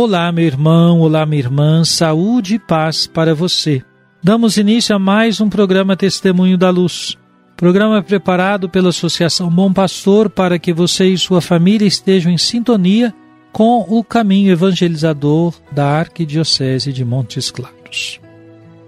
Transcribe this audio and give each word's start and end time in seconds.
Olá, 0.00 0.32
meu 0.32 0.46
irmão, 0.46 1.00
olá, 1.00 1.26
minha 1.26 1.42
irmã, 1.42 1.84
saúde 1.84 2.54
e 2.54 2.58
paz 2.58 3.06
para 3.06 3.34
você. 3.34 3.82
Damos 4.22 4.56
início 4.56 4.96
a 4.96 4.98
mais 4.98 5.42
um 5.42 5.50
programa 5.50 5.94
Testemunho 5.94 6.56
da 6.56 6.70
Luz. 6.70 7.18
Programa 7.54 8.02
preparado 8.02 8.66
pela 8.66 8.88
Associação 8.88 9.50
Bom 9.50 9.70
Pastor 9.70 10.30
para 10.30 10.58
que 10.58 10.72
você 10.72 11.08
e 11.08 11.18
sua 11.18 11.42
família 11.42 11.86
estejam 11.86 12.32
em 12.32 12.38
sintonia 12.38 13.14
com 13.52 13.84
o 13.90 14.02
caminho 14.02 14.50
evangelizador 14.50 15.52
da 15.70 15.84
Arquidiocese 15.86 16.94
de 16.94 17.04
Montes 17.04 17.50
Claros. 17.50 18.18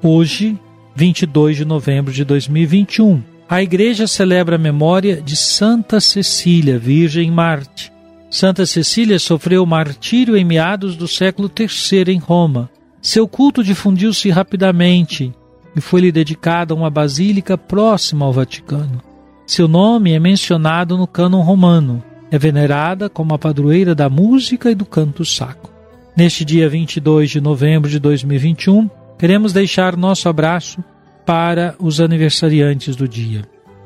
Hoje, 0.03 0.59
22 0.97 1.59
de 1.59 1.67
novembro 1.67 2.11
de 2.11 2.25
2021, 2.25 3.23
a 3.47 3.63
Igreja 3.63 4.07
celebra 4.07 4.57
a 4.57 4.59
memória 4.59 5.21
de 5.21 5.37
Santa 5.37 6.01
Cecília, 6.01 6.79
Virgem 6.79 7.31
Marte. 7.31 7.92
Santa 8.33 8.65
Cecília 8.65 9.19
sofreu 9.19 9.67
martírio 9.67 10.39
em 10.39 10.43
meados 10.43 10.97
do 10.97 11.07
século 11.07 11.51
III 11.55 12.15
em 12.15 12.19
Roma. 12.19 12.71
Seu 13.03 13.29
culto 13.29 13.63
difundiu-se 13.63 14.31
rapidamente 14.31 15.31
e 15.77 15.83
foi-lhe 15.83 16.11
dedicada 16.11 16.75
uma 16.75 16.89
basílica 16.89 17.59
próxima 17.59 18.25
ao 18.25 18.33
Vaticano. 18.33 19.03
Seu 19.47 19.69
nome 19.69 20.13
é 20.13 20.19
mencionado 20.19 20.97
no 20.97 21.07
cânon 21.07 21.43
romano. 21.43 22.03
É 22.31 22.39
venerada 22.39 23.11
como 23.11 23.35
a 23.35 23.39
padroeira 23.39 23.95
da 23.95 24.09
música 24.09 24.71
e 24.71 24.75
do 24.75 24.87
canto 24.87 25.27
sacro. 25.27 25.71
Neste 26.17 26.43
dia 26.43 26.71
22 26.71 27.33
de 27.33 27.41
novembro 27.41 27.91
de 27.91 27.99
2021, 27.99 28.89
queremos 29.19 29.53
deixar 29.53 29.95
nosso 29.95 30.27
abraço 30.27 30.83
para 31.27 31.75
os 31.79 32.01
aniversariantes 32.01 32.97
do 32.97 33.07
dia. 33.07 33.43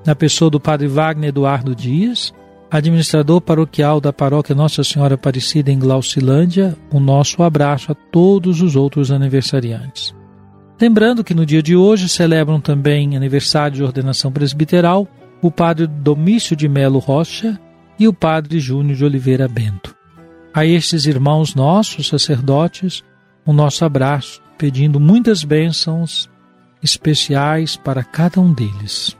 Na 0.06 0.14
pessoa 0.14 0.48
do 0.48 0.60
Padre 0.60 0.86
Wagner 0.86 1.30
Eduardo 1.30 1.74
Dias, 1.74 2.32
administrador 2.70 3.40
paroquial 3.40 4.00
da 4.00 4.12
paróquia 4.12 4.54
Nossa 4.54 4.82
Senhora 4.82 5.14
Aparecida 5.14 5.70
em 5.70 5.78
Glaucilândia, 5.78 6.76
o 6.92 6.98
nosso 6.98 7.42
abraço 7.42 7.92
a 7.92 7.94
todos 7.94 8.60
os 8.60 8.74
outros 8.74 9.10
aniversariantes. 9.10 10.14
Lembrando 10.80 11.24
que 11.24 11.34
no 11.34 11.46
dia 11.46 11.62
de 11.62 11.74
hoje 11.76 12.08
celebram 12.08 12.60
também 12.60 13.16
aniversário 13.16 13.76
de 13.76 13.82
ordenação 13.82 14.30
presbiteral 14.30 15.08
o 15.40 15.50
padre 15.50 15.86
Domício 15.86 16.56
de 16.56 16.68
Melo 16.68 16.98
Rocha 16.98 17.58
e 17.98 18.06
o 18.08 18.12
padre 18.12 18.58
Júnior 18.58 18.96
de 18.96 19.04
Oliveira 19.04 19.48
Bento. 19.48 19.94
A 20.52 20.66
estes 20.66 21.06
irmãos 21.06 21.54
nossos, 21.54 22.08
sacerdotes, 22.08 23.02
o 23.44 23.52
nosso 23.52 23.84
abraço, 23.84 24.42
pedindo 24.58 24.98
muitas 24.98 25.44
bênçãos 25.44 26.28
especiais 26.82 27.76
para 27.76 28.02
cada 28.02 28.40
um 28.40 28.52
deles. 28.52 29.16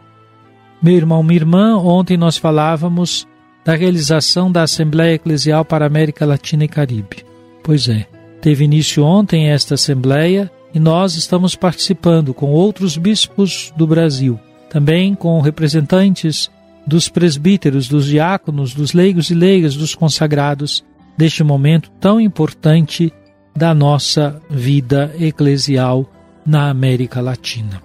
Meu 0.83 0.95
irmão, 0.95 1.23
minha 1.23 1.39
irmã, 1.39 1.77
ontem 1.77 2.17
nós 2.17 2.37
falávamos 2.37 3.27
da 3.67 3.75
realização 3.75 4.51
da 4.51 4.63
Assembleia 4.63 5.17
Eclesial 5.17 5.65
para 5.65 5.85
a 5.85 5.89
América 5.89 6.25
Latina 6.25 6.65
e 6.65 6.69
Caribe. 6.69 7.27
Pois 7.65 7.89
é, 7.89 8.07
teve 8.41 8.63
início 8.63 9.03
ontem 9.03 9.51
esta 9.51 9.75
Assembleia 9.75 10.49
e 10.73 10.79
nós 10.79 11.17
estamos 11.17 11.57
participando 11.57 12.33
com 12.33 12.53
outros 12.53 12.97
bispos 12.97 13.73
do 13.77 13.85
Brasil, 13.85 14.39
também 14.71 15.17
com 15.17 15.41
representantes 15.41 16.49
dos 16.87 17.09
presbíteros, 17.09 17.89
dos 17.89 18.07
diáconos, 18.07 18.73
dos 18.73 18.93
leigos 18.93 19.31
e 19.31 19.35
leigas, 19.35 19.75
dos 19.75 19.97
consagrados, 19.97 20.85
deste 21.19 21.43
momento 21.43 21.91
tão 21.99 22.21
importante 22.21 23.13
da 23.57 23.75
nossa 23.75 24.41
vida 24.49 25.13
eclesial 25.19 26.09
na 26.47 26.71
América 26.71 27.21
Latina. 27.21 27.83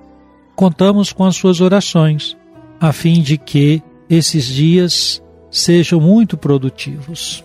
Contamos 0.56 1.12
com 1.12 1.26
as 1.26 1.36
suas 1.36 1.60
orações, 1.60 2.38
a 2.80 2.94
fim 2.94 3.20
de 3.20 3.36
que 3.36 3.82
esses 4.08 4.46
dias 4.46 5.24
sejam 5.52 6.00
muito 6.00 6.38
produtivos. 6.38 7.44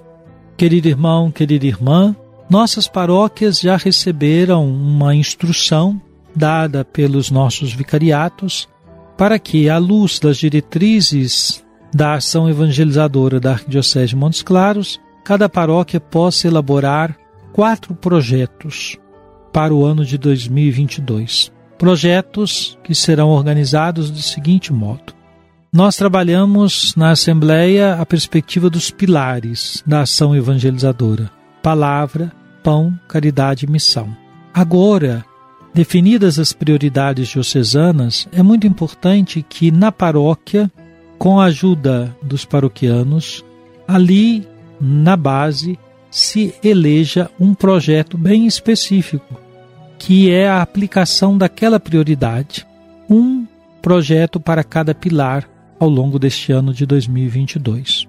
Querido 0.56 0.88
irmão, 0.88 1.30
querida 1.30 1.66
irmã, 1.66 2.16
nossas 2.48 2.86
paróquias 2.86 3.60
já 3.60 3.76
receberam 3.76 4.66
uma 4.66 5.14
instrução 5.14 6.00
dada 6.34 6.84
pelos 6.84 7.30
nossos 7.30 7.72
vicariatos 7.72 8.68
para 9.16 9.38
que, 9.38 9.68
à 9.68 9.78
luz 9.78 10.18
das 10.18 10.36
diretrizes 10.36 11.64
da 11.92 12.14
ação 12.14 12.48
evangelizadora 12.48 13.40
da 13.40 13.52
Arquidiocese 13.52 14.08
de 14.08 14.16
Montes 14.16 14.42
Claros, 14.42 15.00
cada 15.24 15.48
paróquia 15.48 15.98
possa 15.98 16.46
elaborar 16.46 17.16
quatro 17.52 17.94
projetos 17.94 18.96
para 19.52 19.74
o 19.74 19.84
ano 19.84 20.04
de 20.04 20.18
2022. 20.18 21.50
Projetos 21.78 22.78
que 22.84 22.94
serão 22.94 23.30
organizados 23.30 24.10
do 24.10 24.20
seguinte 24.20 24.72
modo: 24.72 25.14
nós 25.76 25.94
trabalhamos 25.94 26.94
na 26.96 27.10
Assembleia 27.10 27.96
a 27.96 28.06
perspectiva 28.06 28.70
dos 28.70 28.90
pilares 28.90 29.84
da 29.86 30.00
ação 30.00 30.34
evangelizadora: 30.34 31.30
palavra, 31.62 32.32
pão, 32.62 32.98
caridade 33.06 33.66
e 33.66 33.70
missão. 33.70 34.16
Agora, 34.54 35.22
definidas 35.74 36.38
as 36.38 36.54
prioridades 36.54 37.28
diocesanas, 37.28 38.26
é 38.32 38.42
muito 38.42 38.66
importante 38.66 39.44
que 39.46 39.70
na 39.70 39.92
paróquia, 39.92 40.72
com 41.18 41.38
a 41.38 41.44
ajuda 41.44 42.16
dos 42.22 42.46
paroquianos, 42.46 43.44
ali 43.86 44.48
na 44.80 45.14
base 45.14 45.78
se 46.10 46.54
eleja 46.64 47.30
um 47.38 47.52
projeto 47.52 48.16
bem 48.16 48.46
específico, 48.46 49.38
que 49.98 50.30
é 50.30 50.48
a 50.48 50.62
aplicação 50.62 51.36
daquela 51.36 51.78
prioridade, 51.78 52.66
um 53.10 53.46
projeto 53.82 54.40
para 54.40 54.64
cada 54.64 54.94
pilar 54.94 55.46
ao 55.78 55.88
longo 55.88 56.18
deste 56.18 56.52
ano 56.52 56.72
de 56.72 56.86
2022. 56.86 58.08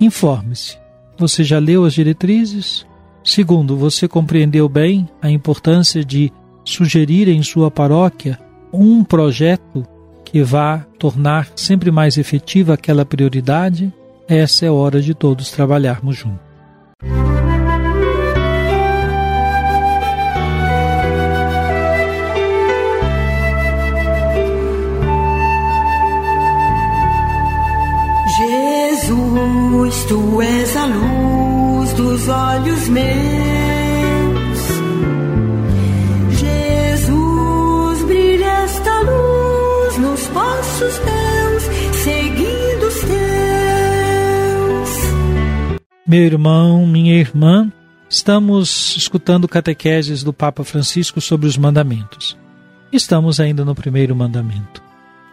Informe-se. 0.00 0.78
Você 1.18 1.44
já 1.44 1.58
leu 1.58 1.84
as 1.84 1.94
diretrizes? 1.94 2.86
Segundo, 3.22 3.76
você 3.76 4.06
compreendeu 4.06 4.68
bem 4.68 5.08
a 5.22 5.30
importância 5.30 6.04
de 6.04 6.32
sugerir 6.64 7.28
em 7.28 7.42
sua 7.42 7.70
paróquia 7.70 8.38
um 8.72 9.04
projeto 9.04 9.86
que 10.24 10.42
vá 10.42 10.84
tornar 10.98 11.48
sempre 11.54 11.90
mais 11.90 12.18
efetiva 12.18 12.74
aquela 12.74 13.04
prioridade? 13.04 13.92
Essa 14.28 14.66
é 14.66 14.68
a 14.68 14.72
hora 14.72 15.00
de 15.00 15.14
todos 15.14 15.50
trabalharmos 15.50 16.16
juntos. 16.16 17.33
Tu 30.06 30.42
és 30.42 30.76
a 30.76 30.86
luz 30.86 31.92
dos 31.94 32.28
olhos 32.28 32.88
meus. 32.88 33.04
Jesus, 36.38 38.04
brilha 38.04 38.64
esta 38.64 39.00
luz 39.00 39.98
nos 39.98 40.26
passos 40.26 40.98
teus, 40.98 41.62
seguindo 42.04 42.86
os 42.86 42.94
teus. 43.00 44.90
Meu 46.06 46.22
irmão, 46.22 46.86
minha 46.86 47.14
irmã, 47.14 47.72
estamos 48.08 48.94
escutando 48.96 49.48
catequeses 49.48 50.22
do 50.22 50.32
Papa 50.32 50.62
Francisco 50.64 51.20
sobre 51.20 51.48
os 51.48 51.56
mandamentos. 51.56 52.38
Estamos 52.92 53.40
ainda 53.40 53.64
no 53.64 53.74
primeiro 53.74 54.14
mandamento. 54.14 54.82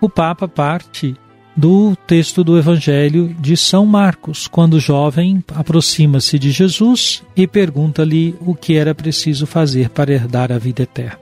O 0.02 0.10
Papa 0.10 0.48
parte 0.48 1.16
do 1.56 1.96
texto 2.08 2.44
do 2.44 2.58
Evangelho 2.58 3.36
de 3.40 3.58
São 3.58 3.86
Marcos, 3.86 4.48
quando 4.48 4.76
o 4.76 4.80
jovem 4.80 5.44
aproxima-se 5.54 6.40
de 6.40 6.52
Jesus 6.52 7.24
e 7.36 7.46
pergunta-lhe 7.46 8.36
o 8.42 8.56
que 8.56 8.76
era 8.76 8.96
preciso 8.96 9.46
fazer 9.46 9.90
para 9.90 10.14
herdar 10.14 10.52
a 10.52 10.58
vida 10.58 10.84
eterna. 10.84 11.20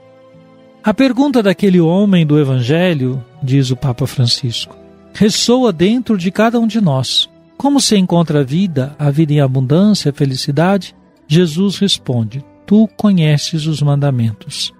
A 0.82 0.94
pergunta 0.94 1.42
daquele 1.42 1.80
homem 1.80 2.24
do 2.24 2.38
Evangelho, 2.38 3.22
diz 3.42 3.70
o 3.70 3.76
Papa 3.76 4.06
Francisco, 4.06 4.74
ressoa 5.12 5.72
dentro 5.72 6.16
de 6.16 6.30
cada 6.30 6.58
um 6.58 6.66
de 6.66 6.80
nós. 6.80 7.28
Como 7.58 7.80
se 7.80 7.96
encontra 7.96 8.40
a 8.40 8.44
vida, 8.44 8.96
a 8.98 9.10
vida 9.10 9.34
em 9.34 9.40
abundância, 9.40 10.10
a 10.10 10.14
felicidade? 10.14 10.94
Jesus 11.28 11.76
responde: 11.76 12.42
Tu 12.66 12.88
conheces 12.96 13.66
os 13.66 13.82
mandamentos. 13.82 14.72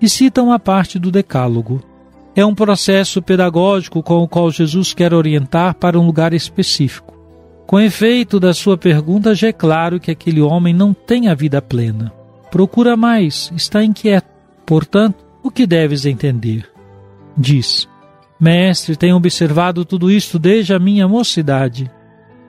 E 0.00 0.08
cita 0.08 0.42
uma 0.42 0.58
parte 0.58 0.98
do 0.98 1.10
Decálogo. 1.10 1.82
É 2.38 2.46
um 2.46 2.54
processo 2.54 3.20
pedagógico 3.20 4.00
com 4.00 4.18
o 4.18 4.28
qual 4.28 4.48
Jesus 4.48 4.94
quer 4.94 5.12
orientar 5.12 5.74
para 5.74 5.98
um 5.98 6.06
lugar 6.06 6.32
específico. 6.32 7.12
Com 7.66 7.80
efeito 7.80 8.38
da 8.38 8.54
sua 8.54 8.78
pergunta, 8.78 9.34
já 9.34 9.48
é 9.48 9.52
claro 9.52 9.98
que 9.98 10.08
aquele 10.08 10.40
homem 10.40 10.72
não 10.72 10.94
tem 10.94 11.26
a 11.26 11.34
vida 11.34 11.60
plena. 11.60 12.12
Procura 12.48 12.96
mais, 12.96 13.50
está 13.56 13.82
inquieto. 13.82 14.28
Portanto, 14.64 15.16
o 15.42 15.50
que 15.50 15.66
deves 15.66 16.06
entender? 16.06 16.70
Diz: 17.36 17.88
Mestre, 18.38 18.94
tenho 18.94 19.16
observado 19.16 19.84
tudo 19.84 20.08
isto 20.08 20.38
desde 20.38 20.72
a 20.72 20.78
minha 20.78 21.08
mocidade. 21.08 21.90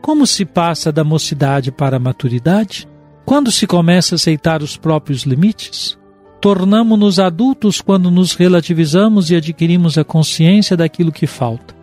Como 0.04 0.28
se 0.28 0.46
passa 0.46 0.92
da 0.92 1.04
mocidade 1.04 1.72
para 1.72 1.98
a 1.98 2.00
maturidade? 2.00 2.88
Quando 3.26 3.52
se 3.52 3.66
começa 3.66 4.14
a 4.14 4.18
aceitar 4.18 4.62
os 4.62 4.78
próprios 4.78 5.24
limites? 5.24 5.99
Tornamo-nos 6.42 7.20
adultos 7.20 7.82
quando 7.82 8.10
nos 8.10 8.34
relativizamos 8.34 9.30
e 9.30 9.36
adquirimos 9.36 9.98
a 9.98 10.04
consciência 10.04 10.78
daquilo 10.78 11.12
que 11.12 11.28
falta. 11.28 11.76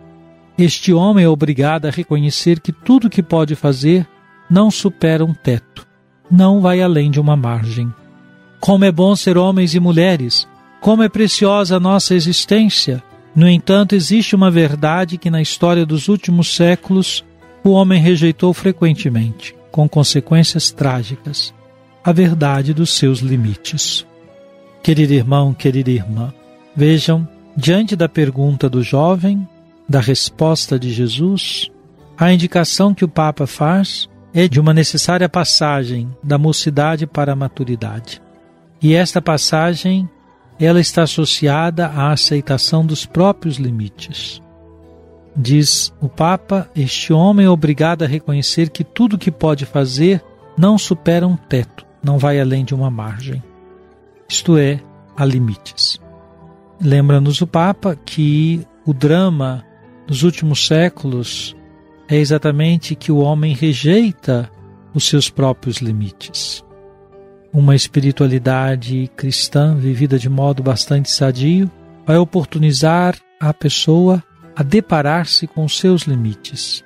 Este 0.57 0.91
homem 0.91 1.25
é 1.25 1.29
obrigado 1.29 1.85
a 1.85 1.91
reconhecer 1.91 2.59
que 2.59 2.71
tudo 2.71 3.09
que 3.09 3.21
pode 3.21 3.55
fazer 3.55 4.07
não 4.49 4.71
supera 4.71 5.23
um 5.23 5.33
teto, 5.33 5.85
não 6.31 6.59
vai 6.59 6.81
além 6.81 7.11
de 7.11 7.19
uma 7.19 7.35
margem. 7.35 7.93
Como 8.59 8.83
é 8.83 8.91
bom 8.91 9.15
ser 9.15 9.37
homens 9.37 9.75
e 9.75 9.79
mulheres, 9.79 10.47
como 10.81 11.03
é 11.03 11.09
preciosa 11.09 11.77
a 11.77 11.79
nossa 11.79 12.15
existência. 12.15 13.03
No 13.35 13.47
entanto, 13.47 13.93
existe 13.93 14.35
uma 14.35 14.49
verdade 14.49 15.19
que 15.19 15.29
na 15.29 15.41
história 15.41 15.85
dos 15.85 16.07
últimos 16.07 16.55
séculos 16.55 17.23
o 17.63 17.69
homem 17.69 18.01
rejeitou 18.01 18.51
frequentemente, 18.53 19.55
com 19.71 19.87
consequências 19.87 20.71
trágicas 20.71 21.53
a 22.03 22.11
verdade 22.13 22.73
dos 22.73 22.91
seus 22.91 23.19
limites. 23.19 24.07
Querido 24.81 25.13
irmão, 25.13 25.53
querida 25.53 25.91
irmã, 25.91 26.33
vejam, 26.75 27.27
diante 27.55 27.95
da 27.95 28.07
pergunta 28.07 28.69
do 28.69 28.83
jovem, 28.83 29.47
da 29.87 29.99
resposta 29.99 30.79
de 30.79 30.91
Jesus, 30.91 31.69
a 32.17 32.31
indicação 32.31 32.93
que 32.93 33.03
o 33.03 33.07
Papa 33.07 33.45
faz 33.47 34.09
é 34.33 34.47
de 34.47 34.59
uma 34.59 34.73
necessária 34.73 35.27
passagem 35.27 36.09
da 36.23 36.37
mocidade 36.37 37.07
para 37.07 37.33
a 37.33 37.35
maturidade. 37.35 38.21
E 38.81 38.93
esta 38.93 39.21
passagem, 39.21 40.07
ela 40.59 40.79
está 40.79 41.03
associada 41.03 41.87
à 41.87 42.11
aceitação 42.11 42.85
dos 42.85 43.05
próprios 43.05 43.57
limites. 43.57 44.41
Diz 45.35 45.93
o 45.99 46.07
Papa: 46.07 46.69
Este 46.75 47.11
homem 47.11 47.45
é 47.45 47.49
obrigado 47.49 48.03
a 48.03 48.07
reconhecer 48.07 48.69
que 48.69 48.83
tudo 48.83 49.17
que 49.17 49.31
pode 49.31 49.65
fazer 49.65 50.23
não 50.57 50.77
supera 50.77 51.27
um 51.27 51.35
teto, 51.35 51.85
não 52.03 52.17
vai 52.17 52.39
além 52.39 52.63
de 52.63 52.73
uma 52.73 52.89
margem 52.89 53.41
isto 54.29 54.57
é, 54.57 54.79
há 55.15 55.25
limites. 55.25 55.99
Lembra-nos 56.81 57.41
o 57.41 57.47
Papa 57.47 57.95
que 57.95 58.65
o 58.85 58.93
drama 58.93 59.65
dos 60.05 60.23
últimos 60.23 60.65
séculos 60.65 61.55
é 62.07 62.15
exatamente 62.15 62.95
que 62.95 63.11
o 63.11 63.17
homem 63.17 63.53
rejeita 63.53 64.49
os 64.93 65.05
seus 65.07 65.29
próprios 65.29 65.77
limites. 65.77 66.63
Uma 67.51 67.75
espiritualidade 67.75 69.09
cristã 69.15 69.75
vivida 69.75 70.19
de 70.19 70.29
modo 70.29 70.61
bastante 70.61 71.09
sadio 71.09 71.69
vai 72.05 72.17
oportunizar 72.17 73.17
a 73.39 73.53
pessoa 73.53 74.23
a 74.55 74.63
deparar-se 74.63 75.47
com 75.47 75.67
seus 75.67 76.03
limites 76.03 76.83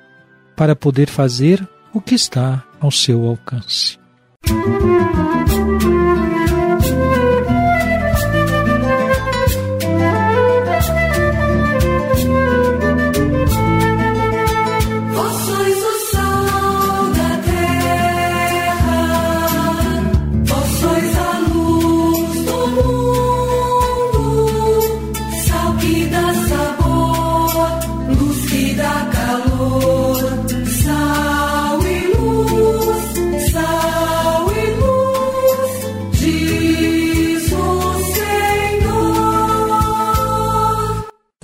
para 0.56 0.74
poder 0.74 1.08
fazer 1.08 1.66
o 1.92 2.00
que 2.00 2.14
está 2.14 2.64
ao 2.80 2.90
seu 2.90 3.26
alcance. 3.26 3.98
Música 4.48 5.61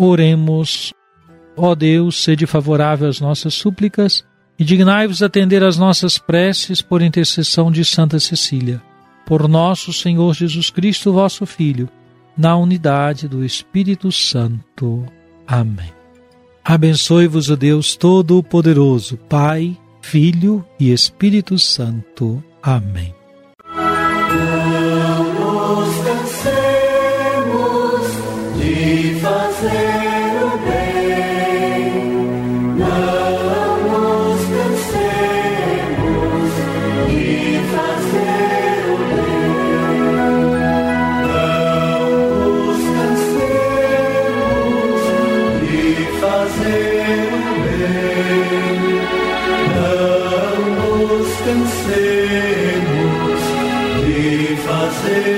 Oremos. 0.05 0.93
Ó 1.57 1.75
Deus, 1.75 2.23
sede 2.23 2.47
favorável 2.47 3.09
às 3.09 3.21
nossas 3.21 3.55
súplicas 3.55 4.25
e 4.59 4.65
dignai-vos 4.65 5.23
atender 5.23 5.63
às 5.63 5.77
nossas 5.77 6.19
preces 6.19 6.81
por 6.81 7.03
intercessão 7.03 7.71
de 7.71 7.85
Santa 7.85 8.19
Cecília. 8.19 8.83
Por 9.27 9.49
nosso 9.49 9.93
Senhor 9.93 10.35
Jesus 10.35 10.71
Cristo, 10.71 11.13
vosso 11.13 11.45
Filho, 11.45 11.89
na 12.37 12.57
unidade 12.57 13.29
do 13.29 13.45
Espírito 13.45 14.11
Santo. 14.11 15.05
Amém. 15.47 15.93
Abençoe-vos 16.65 17.49
o 17.49 17.57
Deus 17.57 17.97
Todo-Poderoso, 17.97 19.17
Pai, 19.29 19.77
Filho 20.03 20.65
e 20.79 20.93
Espírito 20.93 21.59
Santo. 21.59 22.43
Amém. 22.63 23.15
fazer. 54.91 55.38